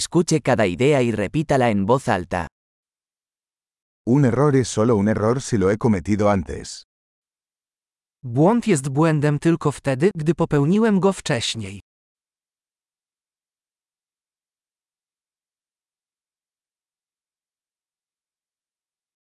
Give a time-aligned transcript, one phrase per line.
[0.00, 2.46] Escuche cada idea y repítala en voz alta.
[4.06, 6.84] Un error es solo un error si lo he cometido antes.
[8.22, 11.80] Błąd jest błędem tylko wtedy, gdy popełniłem go wcześniej.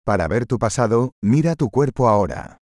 [0.06, 2.58] Para ver tu pasado, mira tu cuerpo ahora.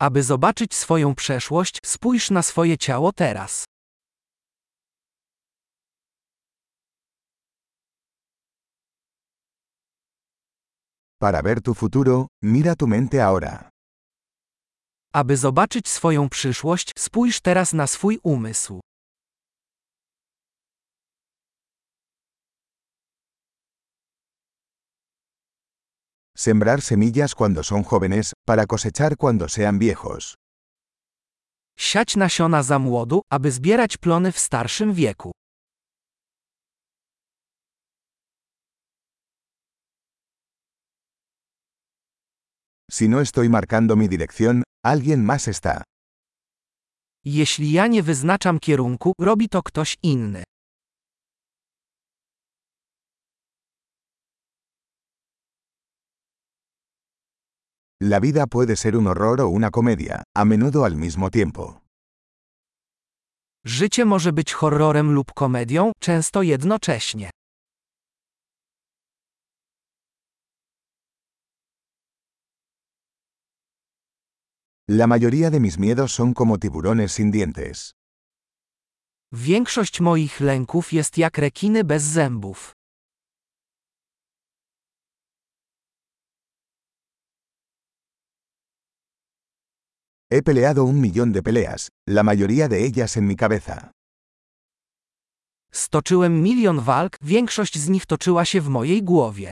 [0.00, 3.64] Aby zobaczyć swoją przeszłość, spójrz na swoje ciało teraz.
[11.20, 13.70] Para ver tu futuro, mira tu mente ahora.
[15.12, 18.80] Aby zobaczyć swoją przyszłość, spójrz teraz na swój umysł.
[26.36, 30.34] Sembrar semillas cuando son jóvenes, para cosechar cuando sean viejos.
[31.78, 35.30] Siać nasiona za młodu, aby zbierać plony w starszym wieku.
[42.90, 45.84] Si no estoy marcando mi dirección, alguien más está.
[47.24, 50.42] Jeśli ja nie wyznaczam kierunku, robi to ktoś inny.
[58.00, 61.80] La vida puede ser un horror o una comedia, a menudo al mismo tiempo.
[63.64, 67.30] Życie może być horrorem lub komedią, często jednocześnie.
[74.90, 77.92] La mayoría de mis miedos son como tiburones sin dientes.
[79.32, 82.72] Większość moich lęków jest jak rekiny bez zębów.
[90.32, 93.90] He peleado un millón de peleas, la mayoría de ellas en mi cabeza.
[95.72, 99.50] Stoczyłem milion walk, większość z nich toczyła się w mojej głowie.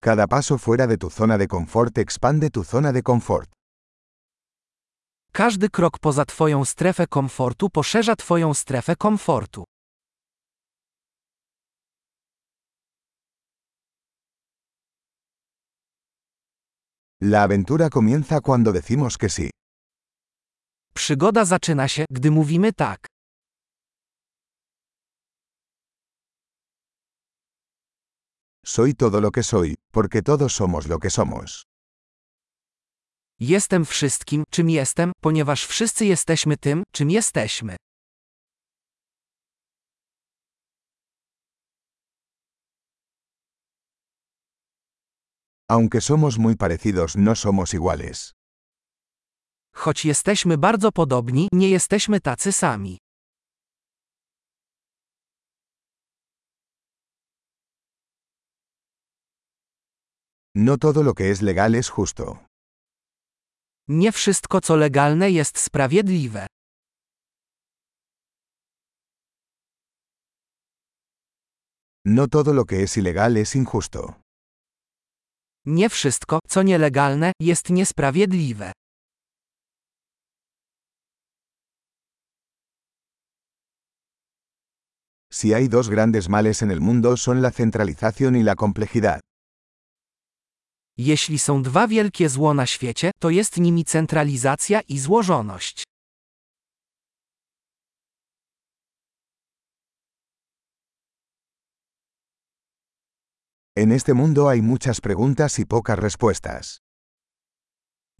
[0.00, 3.50] Cada paso fuera de tu zona de confort expande tu zona de confort.
[5.32, 9.64] Każdy krok poza Twoją strefę komfortu poszerza Twoją strefę komfortu.
[17.20, 19.50] La aventura comienza cuando decimos que sí.
[20.94, 23.06] Przygoda zaczyna się, gdy mówimy tak.
[28.74, 31.62] Soy todo lo que soy, porque todos somos lo que somos.
[33.40, 37.76] Jestem wszystkim, czym jestem, ponieważ wszyscy jesteśmy tym, czym jesteśmy.
[45.68, 48.32] Aunque somos muy parecidos, no somos iguales.
[49.74, 52.98] Choć jesteśmy bardzo podobni, nie jesteśmy tacy sami.
[60.60, 62.44] No todo lo que es legal es justo.
[63.88, 66.46] Nie wszystko, co legalne, jest sprawiedliwe.
[72.04, 74.20] No todo lo que es ilegal es injusto.
[75.66, 78.72] Nie wszystko, co nielegalne, jest niesprawiedliwe.
[85.32, 89.20] Si hay dos grandes males en el mundo son la centralización y la complejidad.
[90.98, 95.84] Jeśli są dwa wielkie zło na świecie, to jest nimi centralizacja i złożoność.
[103.76, 106.78] En este mundo hay muchas preguntas y pocas respuestas.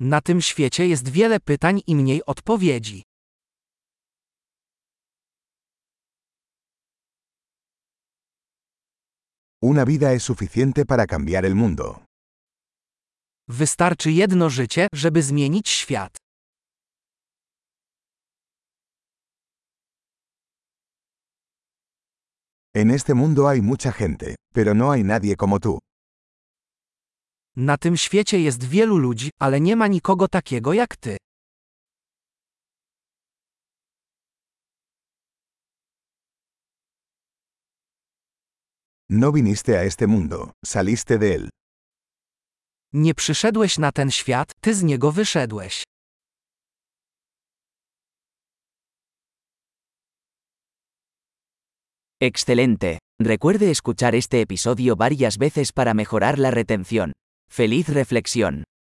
[0.01, 3.03] Na tym świecie jest wiele pytań i mniej odpowiedzi.
[9.63, 12.08] Una vida es suficiente para cambiar el mundo.
[13.49, 16.17] Wystarczy jedno życie, żeby zmienić świat.
[22.75, 25.79] En este mundo hay mucha gente, pero no hay nadie como tú.
[27.57, 31.17] Na tym świecie jest wielu ludzi, ale nie ma nikogo takiego jak ty.
[39.11, 41.49] No viniste a este mundo, saliste de él.
[42.93, 45.85] Nie przyszedłeś na ten świat, ty z niego wyszedłeś.
[52.21, 52.99] Excelente.
[53.21, 57.13] Recuerde escuchar este episodio varias veces para mejorar la retención.
[57.51, 58.65] ¡Feliz reflexión!